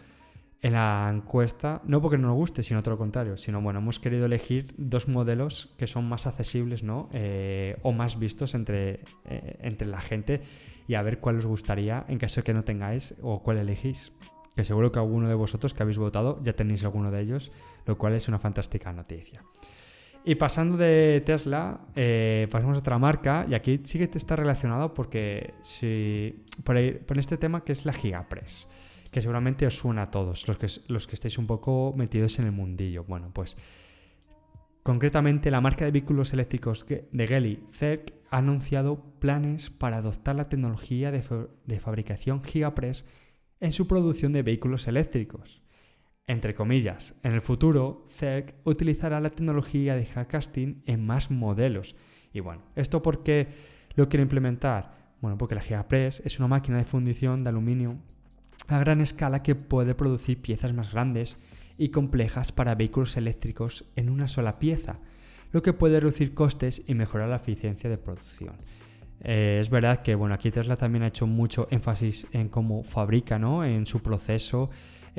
en 0.61 0.73
la 0.73 1.09
encuesta, 1.13 1.81
no 1.85 2.01
porque 2.01 2.17
no 2.17 2.27
nos 2.27 2.37
guste, 2.37 2.63
sino 2.63 2.83
todo 2.83 2.95
lo 2.95 2.97
contrario, 2.97 3.37
sino 3.37 3.61
bueno, 3.61 3.79
hemos 3.79 3.99
querido 3.99 4.25
elegir 4.25 4.73
dos 4.77 5.07
modelos 5.07 5.73
que 5.77 5.87
son 5.87 6.07
más 6.07 6.27
accesibles, 6.27 6.83
¿no? 6.83 7.09
Eh, 7.13 7.77
o 7.81 7.91
más 7.91 8.19
vistos 8.19 8.55
entre, 8.55 9.01
eh, 9.25 9.57
entre 9.61 9.87
la 9.87 10.01
gente 10.01 10.41
y 10.87 10.95
a 10.95 11.01
ver 11.01 11.19
cuál 11.19 11.37
os 11.37 11.45
gustaría 11.45 12.05
en 12.07 12.17
caso 12.17 12.41
de 12.41 12.43
que 12.43 12.53
no 12.53 12.63
tengáis 12.63 13.15
o 13.21 13.41
cuál 13.41 13.57
elegís 13.57 14.11
que 14.59 14.65
seguro 14.65 14.91
que 14.91 14.99
alguno 14.99 15.29
de 15.29 15.35
vosotros 15.35 15.73
que 15.73 15.83
habéis 15.83 15.97
votado 15.97 16.37
ya 16.43 16.51
tenéis 16.51 16.83
alguno 16.83 17.11
de 17.11 17.21
ellos, 17.21 17.49
lo 17.85 17.97
cual 17.97 18.13
es 18.13 18.27
una 18.27 18.39
fantástica 18.39 18.91
noticia. 18.91 19.41
Y 20.25 20.35
pasando 20.35 20.75
de 20.75 21.23
Tesla, 21.25 21.79
eh, 21.95 22.47
pasamos 22.51 22.75
a 22.75 22.79
otra 22.79 22.97
marca, 22.99 23.45
y 23.49 23.53
aquí 23.53 23.79
sí 23.85 23.97
que 23.97 24.09
está 24.17 24.35
relacionado 24.35 24.93
porque 24.93 25.53
si, 25.61 26.43
por, 26.65 26.77
este 26.77 27.37
tema 27.37 27.63
que 27.63 27.71
es 27.71 27.85
la 27.85 27.93
Gigapress, 27.93 28.67
que 29.11 29.21
seguramente 29.21 29.65
os 29.65 29.77
suena 29.77 30.03
a 30.03 30.11
todos, 30.11 30.47
los 30.47 30.57
que, 30.57 30.67
los 30.87 31.07
que 31.07 31.15
estáis 31.15 31.37
un 31.37 31.47
poco 31.47 31.93
metidos 31.95 32.39
en 32.39 32.45
el 32.45 32.51
mundillo. 32.51 33.03
Bueno, 33.03 33.31
pues 33.33 33.57
concretamente 34.83 35.51
la 35.51 35.61
marca 35.61 35.85
de 35.85 35.91
vehículos 35.91 36.33
eléctricos 36.33 36.85
de 36.87 37.27
Geli, 37.27 37.63
CERC, 37.71 38.13
ha 38.31 38.37
anunciado 38.37 39.03
planes 39.19 39.69
para 39.69 39.97
adoptar 39.97 40.35
la 40.35 40.49
tecnología 40.49 41.11
de, 41.11 41.23
de 41.65 41.79
fabricación 41.79 42.43
Gigapress 42.43 43.05
en 43.59 43.71
su 43.71 43.87
producción 43.87 44.31
de 44.31 44.43
vehículos 44.43 44.87
eléctricos. 44.87 45.61
Entre 46.27 46.53
comillas, 46.53 47.15
en 47.23 47.33
el 47.33 47.41
futuro, 47.41 48.05
CERC 48.07 48.53
utilizará 48.63 49.19
la 49.19 49.31
tecnología 49.31 49.95
de 49.95 50.05
Hackcasting 50.05 50.83
en 50.85 51.05
más 51.05 51.31
modelos. 51.31 51.95
Y 52.31 52.39
bueno, 52.39 52.61
¿esto 52.75 53.01
por 53.01 53.23
qué 53.23 53.47
lo 53.95 54.07
quiere 54.07 54.21
implementar? 54.21 55.15
Bueno, 55.21 55.37
porque 55.39 55.55
la 55.55 55.61
Gigapress 55.61 56.21
es 56.23 56.37
una 56.37 56.47
máquina 56.47 56.77
de 56.77 56.85
fundición 56.85 57.43
de 57.43 57.49
aluminio 57.49 57.97
a 58.69 58.79
gran 58.79 59.01
escala 59.01 59.43
que 59.43 59.55
puede 59.55 59.95
producir 59.95 60.41
piezas 60.41 60.73
más 60.73 60.91
grandes 60.91 61.37
y 61.77 61.89
complejas 61.89 62.51
para 62.51 62.75
vehículos 62.75 63.17
eléctricos 63.17 63.85
en 63.95 64.09
una 64.09 64.27
sola 64.27 64.59
pieza, 64.59 64.95
lo 65.51 65.63
que 65.63 65.73
puede 65.73 65.99
reducir 65.99 66.33
costes 66.33 66.83
y 66.87 66.93
mejorar 66.93 67.29
la 67.29 67.37
eficiencia 67.37 67.89
de 67.89 67.97
producción. 67.97 68.55
Eh, 69.21 69.59
es 69.61 69.69
verdad 69.69 70.01
que 70.01 70.15
bueno, 70.15 70.35
aquí 70.35 70.51
Tesla 70.51 70.77
también 70.77 71.03
ha 71.03 71.07
hecho 71.07 71.27
mucho 71.27 71.67
énfasis 71.71 72.27
en 72.31 72.49
cómo 72.49 72.83
fabrica, 72.83 73.39
¿no? 73.39 73.65
en 73.65 73.85
su 73.85 74.01
proceso, 74.01 74.69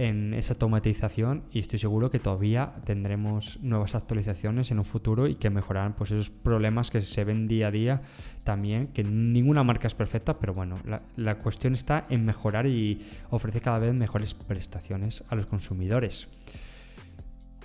en 0.00 0.32
esa 0.32 0.54
automatización 0.54 1.44
y 1.52 1.58
estoy 1.58 1.78
seguro 1.78 2.10
que 2.10 2.18
todavía 2.18 2.72
tendremos 2.84 3.58
nuevas 3.60 3.94
actualizaciones 3.94 4.70
en 4.70 4.78
un 4.78 4.86
futuro 4.86 5.26
y 5.26 5.34
que 5.34 5.50
mejorarán 5.50 5.92
pues, 5.94 6.10
esos 6.10 6.30
problemas 6.30 6.90
que 6.90 7.02
se 7.02 7.22
ven 7.22 7.46
día 7.46 7.66
a 7.66 7.70
día 7.70 8.00
también, 8.42 8.86
que 8.86 9.04
ninguna 9.04 9.62
marca 9.62 9.88
es 9.88 9.94
perfecta, 9.94 10.32
pero 10.32 10.54
bueno, 10.54 10.76
la, 10.86 11.02
la 11.16 11.36
cuestión 11.36 11.74
está 11.74 12.04
en 12.08 12.24
mejorar 12.24 12.66
y 12.66 12.98
ofrecer 13.28 13.60
cada 13.60 13.78
vez 13.78 13.92
mejores 13.92 14.32
prestaciones 14.32 15.22
a 15.28 15.34
los 15.34 15.44
consumidores. 15.44 16.28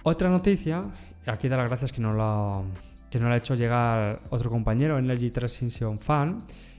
Otra 0.04 0.30
noticia, 0.30 0.82
aquí 1.28 1.48
da 1.48 1.56
las 1.56 1.70
gracias 1.70 1.94
que 1.94 2.02
no 2.02 2.12
la 2.12 2.64
que 3.10 3.18
nos 3.18 3.30
lo 3.30 3.34
ha 3.34 3.38
hecho 3.38 3.56
llegar 3.56 4.20
otro 4.30 4.50
compañero, 4.50 4.98
Energy 4.98 5.30
Transition 5.30 5.98
Fan, 5.98 6.38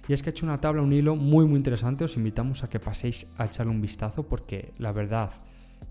y 0.08 0.12
es 0.12 0.22
que 0.22 0.30
ha 0.30 0.32
hecho 0.32 0.46
una 0.46 0.60
tabla, 0.60 0.82
un 0.82 0.92
hilo 0.92 1.16
muy 1.16 1.46
muy 1.46 1.56
interesante, 1.56 2.04
os 2.04 2.16
invitamos 2.16 2.64
a 2.64 2.68
que 2.68 2.80
paséis 2.80 3.34
a 3.38 3.46
echarle 3.46 3.72
un 3.72 3.80
vistazo 3.80 4.22
porque 4.26 4.72
la 4.78 4.92
verdad 4.92 5.30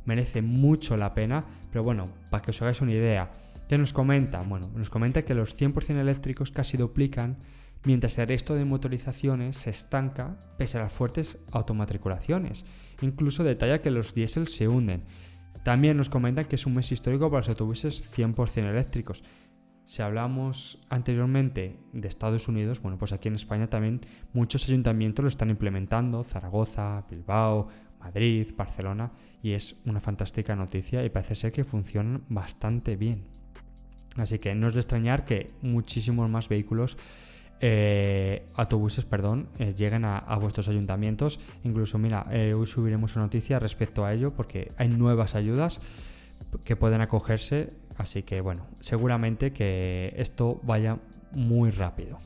merece 0.05 0.41
mucho 0.41 0.97
la 0.97 1.13
pena, 1.13 1.39
pero 1.71 1.83
bueno, 1.83 2.03
para 2.29 2.41
que 2.41 2.51
os 2.51 2.61
hagáis 2.61 2.81
una 2.81 2.93
idea, 2.93 3.31
¿qué 3.67 3.77
nos 3.77 3.93
comenta? 3.93 4.41
Bueno, 4.43 4.69
nos 4.75 4.89
comenta 4.89 5.23
que 5.23 5.33
los 5.33 5.59
100% 5.59 5.97
eléctricos 5.97 6.51
casi 6.51 6.77
duplican 6.77 7.37
mientras 7.85 8.17
el 8.17 8.27
resto 8.27 8.55
de 8.55 8.65
motorizaciones 8.65 9.57
se 9.57 9.69
estanca 9.69 10.37
pese 10.57 10.77
a 10.77 10.81
las 10.81 10.93
fuertes 10.93 11.37
automatriculaciones. 11.51 12.65
Incluso 13.01 13.43
detalla 13.43 13.81
que 13.81 13.91
los 13.91 14.13
diésel 14.13 14.47
se 14.47 14.67
hunden. 14.67 15.03
También 15.63 15.97
nos 15.97 16.09
comenta 16.09 16.43
que 16.43 16.55
es 16.55 16.65
un 16.65 16.75
mes 16.75 16.91
histórico 16.91 17.29
para 17.29 17.39
los 17.39 17.49
autobuses 17.49 18.11
100% 18.15 18.69
eléctricos. 18.69 19.23
Si 19.85 20.01
hablamos 20.01 20.79
anteriormente 20.89 21.77
de 21.93 22.07
Estados 22.07 22.47
Unidos, 22.47 22.81
bueno, 22.81 22.97
pues 22.97 23.13
aquí 23.13 23.27
en 23.27 23.35
España 23.35 23.67
también 23.67 24.01
muchos 24.33 24.65
ayuntamientos 24.65 25.23
lo 25.23 25.29
están 25.29 25.51
implementando, 25.51 26.23
Zaragoza, 26.23 27.05
Bilbao, 27.09 27.67
Madrid, 27.99 28.47
Barcelona, 28.55 29.11
y 29.43 29.51
es 29.51 29.75
una 29.85 29.99
fantástica 29.99 30.55
noticia 30.55 31.03
y 31.05 31.09
parece 31.09 31.35
ser 31.35 31.51
que 31.51 31.63
funcionan 31.63 32.23
bastante 32.29 32.97
bien. 32.97 33.25
Así 34.15 34.39
que 34.39 34.55
no 34.55 34.69
es 34.69 34.73
de 34.73 34.79
extrañar 34.79 35.23
que 35.23 35.47
muchísimos 35.61 36.29
más 36.29 36.49
vehículos, 36.49 36.97
eh, 37.61 38.45
autobuses, 38.55 39.05
perdón, 39.05 39.49
eh, 39.59 39.73
lleguen 39.73 40.05
a, 40.05 40.19
vuestros 40.39 40.67
ayuntamientos. 40.67 41.39
Incluso, 41.63 41.97
mira, 41.97 42.25
eh, 42.31 42.53
hoy 42.57 42.65
subiremos 42.65 43.15
una 43.15 43.25
noticia 43.25 43.59
respecto 43.59 44.05
a 44.05 44.13
ello 44.13 44.33
porque 44.33 44.67
hay 44.77 44.89
nuevas 44.89 45.35
ayudas 45.35 45.81
que 46.63 46.75
pueden 46.75 47.01
acogerse 47.01 47.67
Así 47.97 48.23
que 48.23 48.41
bueno, 48.41 48.67
seguramente 48.81 49.53
que 49.53 50.13
esto 50.17 50.59
vaya 50.63 50.99
muy 51.33 51.71
rápido. 51.71 52.17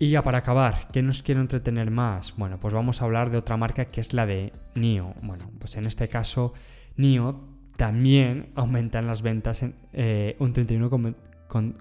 Y 0.00 0.10
ya 0.10 0.22
para 0.22 0.38
acabar, 0.38 0.86
¿qué 0.92 1.02
nos 1.02 1.22
quiero 1.22 1.40
entretener 1.40 1.90
más? 1.90 2.34
Bueno, 2.36 2.58
pues 2.60 2.72
vamos 2.72 3.02
a 3.02 3.04
hablar 3.04 3.30
de 3.30 3.38
otra 3.38 3.56
marca 3.56 3.84
que 3.84 4.00
es 4.00 4.12
la 4.12 4.26
de 4.26 4.52
NIO. 4.76 5.12
Bueno, 5.24 5.50
pues 5.58 5.76
en 5.76 5.86
este 5.86 6.08
caso, 6.08 6.52
NIO 6.96 7.40
también 7.76 8.50
aumenta 8.54 9.00
en 9.00 9.08
las 9.08 9.22
ventas 9.22 9.62
en, 9.64 9.74
eh, 9.92 10.36
un 10.38 10.52
31,2% 10.52 11.16
con, 11.48 11.76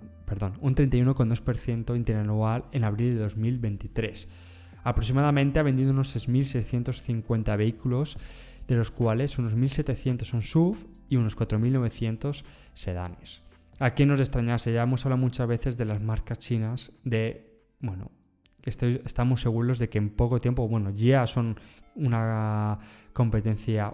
un 0.59 0.75
31,2% 0.75 1.95
interanual 1.95 2.65
en 2.71 2.83
abril 2.83 3.15
de 3.15 3.21
2023. 3.21 4.27
Aproximadamente 4.83 5.59
ha 5.59 5.63
vendido 5.63 5.91
unos 5.91 6.15
6.650 6.15 7.55
vehículos 7.55 8.17
de 8.67 8.75
los 8.75 8.91
cuales 8.91 9.37
unos 9.39 9.55
1.700 9.55 10.23
son 10.23 10.41
SUV 10.41 10.77
y 11.09 11.15
unos 11.15 11.37
4.900 11.37 12.43
sedanes. 12.73 13.41
Aquí 13.79 14.05
nos 14.05 14.19
extrañase, 14.19 14.73
ya 14.73 14.83
hemos 14.83 15.05
hablado 15.05 15.21
muchas 15.21 15.47
veces 15.47 15.77
de 15.77 15.85
las 15.85 16.01
marcas 16.01 16.39
chinas, 16.39 16.91
de, 17.03 17.61
bueno, 17.79 18.11
que 18.61 18.71
estamos 19.05 19.41
seguros 19.41 19.79
de 19.79 19.89
que 19.89 19.99
en 19.99 20.09
poco 20.09 20.39
tiempo, 20.39 20.67
bueno, 20.67 20.89
ya 20.89 21.27
son 21.27 21.59
una 21.95 22.79
competencia 23.13 23.93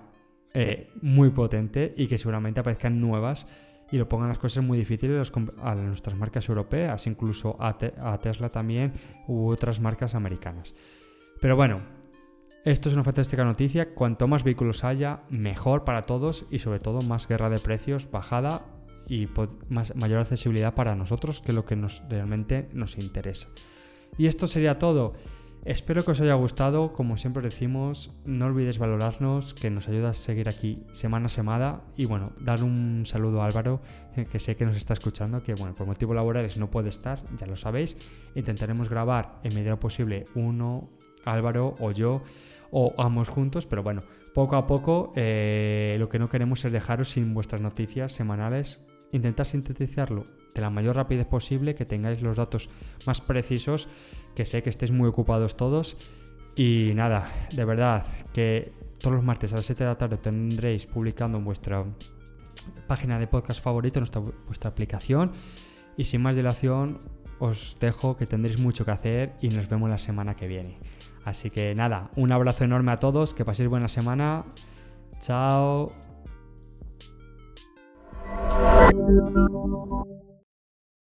eh, 0.53 0.89
muy 1.01 1.29
potente 1.31 1.93
y 1.97 2.07
que 2.07 2.17
seguramente 2.17 2.61
aparezcan 2.61 2.99
nuevas 2.99 3.45
y 3.91 3.97
lo 3.97 4.09
pongan 4.09 4.29
las 4.29 4.39
cosas 4.39 4.63
muy 4.63 4.77
difíciles 4.77 5.31
a 5.61 5.75
nuestras 5.75 6.17
marcas 6.17 6.47
europeas, 6.49 7.05
incluso 7.05 7.55
a 7.59 7.77
Tesla 8.19 8.49
también 8.49 8.93
u 9.27 9.49
otras 9.49 9.79
marcas 9.79 10.15
americanas. 10.15 10.73
Pero 11.39 11.55
bueno, 11.55 11.81
esto 12.65 12.89
es 12.89 12.95
una 12.95 13.03
fantástica 13.03 13.43
noticia. 13.43 13.93
Cuanto 13.93 14.27
más 14.27 14.43
vehículos 14.43 14.83
haya, 14.83 15.23
mejor 15.29 15.83
para 15.83 16.03
todos 16.03 16.45
y 16.49 16.59
sobre 16.59 16.79
todo 16.79 17.01
más 17.01 17.27
guerra 17.27 17.49
de 17.49 17.59
precios, 17.59 18.09
bajada 18.09 18.65
y 19.07 19.27
mayor 19.95 20.19
accesibilidad 20.19 20.73
para 20.73 20.95
nosotros, 20.95 21.41
que 21.41 21.51
lo 21.51 21.65
que 21.65 21.75
nos, 21.75 22.01
realmente 22.09 22.69
nos 22.73 22.97
interesa. 22.97 23.47
Y 24.17 24.27
esto 24.27 24.47
sería 24.47 24.79
todo. 24.79 25.13
Espero 25.65 26.03
que 26.03 26.11
os 26.11 26.21
haya 26.21 26.33
gustado. 26.33 26.93
Como 26.93 27.17
siempre 27.17 27.41
decimos, 27.41 28.11
no 28.25 28.45
olvidéis 28.45 28.79
valorarnos, 28.79 29.53
que 29.53 29.69
nos 29.69 29.87
ayuda 29.87 30.09
a 30.09 30.13
seguir 30.13 30.49
aquí 30.49 30.85
semana 30.91 31.27
a 31.27 31.29
semana. 31.29 31.81
Y 31.95 32.05
bueno, 32.05 32.33
dar 32.41 32.63
un 32.63 33.05
saludo 33.05 33.41
a 33.41 33.45
Álvaro, 33.45 33.81
que 34.29 34.39
sé 34.39 34.55
que 34.55 34.65
nos 34.65 34.77
está 34.77 34.93
escuchando, 34.93 35.41
que 35.41 35.55
bueno, 35.55 35.73
por 35.73 35.87
motivos 35.87 36.15
laborales 36.15 36.57
no 36.57 36.69
puede 36.69 36.89
estar, 36.89 37.21
ya 37.37 37.47
lo 37.47 37.55
sabéis. 37.55 37.97
Intentaremos 38.35 38.89
grabar 38.89 39.39
en 39.43 39.55
medida 39.55 39.79
posible 39.79 40.25
uno, 40.35 40.89
Álvaro 41.25 41.73
o 41.79 41.91
yo 41.91 42.23
o 42.71 42.93
ambos 42.97 43.29
juntos, 43.29 43.65
pero 43.67 43.83
bueno, 43.83 44.01
poco 44.33 44.55
a 44.55 44.65
poco 44.65 45.11
eh, 45.15 45.95
lo 45.99 46.09
que 46.09 46.17
no 46.17 46.27
queremos 46.27 46.65
es 46.65 46.71
dejaros 46.71 47.09
sin 47.09 47.33
vuestras 47.33 47.61
noticias 47.61 48.11
semanales. 48.11 48.83
Intentar 49.11 49.45
sintetizarlo 49.45 50.23
de 50.55 50.61
la 50.61 50.71
mayor 50.71 50.95
rapidez 50.95 51.27
posible, 51.27 51.75
que 51.75 51.85
tengáis 51.85 52.21
los 52.23 52.35
datos 52.35 52.69
más 53.05 53.21
precisos, 53.21 53.87
que 54.33 54.45
sé 54.45 54.63
que 54.63 54.71
estéis 54.71 54.91
muy 54.91 55.07
ocupados 55.07 55.55
todos. 55.55 55.97
Y 56.55 56.93
nada, 56.95 57.29
de 57.51 57.63
verdad 57.63 58.05
que 58.33 58.71
todos 58.99 59.17
los 59.17 59.25
martes 59.25 59.53
a 59.53 59.57
las 59.57 59.65
7 59.65 59.83
de 59.83 59.89
la 59.89 59.97
tarde 59.97 60.17
tendréis 60.17 60.87
publicando 60.87 61.37
en 61.37 61.45
vuestra 61.45 61.83
página 62.87 63.19
de 63.19 63.27
podcast 63.27 63.61
favorito, 63.61 63.99
nuestra, 63.99 64.21
vuestra 64.21 64.71
aplicación. 64.71 65.31
Y 65.95 66.05
sin 66.05 66.23
más 66.23 66.35
dilación, 66.35 66.97
os 67.37 67.77
dejo 67.79 68.17
que 68.17 68.25
tendréis 68.25 68.57
mucho 68.57 68.83
que 68.83 68.91
hacer 68.91 69.33
y 69.41 69.49
nos 69.49 69.69
vemos 69.69 69.89
la 69.89 69.97
semana 69.99 70.35
que 70.35 70.47
viene. 70.47 70.77
Así 71.25 71.49
que 71.49 71.73
nada, 71.75 72.09
un 72.15 72.31
abrazo 72.31 72.63
enorme 72.63 72.91
a 72.91 72.97
todos, 72.97 73.33
que 73.33 73.45
paséis 73.45 73.69
buena 73.69 73.87
semana. 73.87 74.43
Chao. 75.19 75.91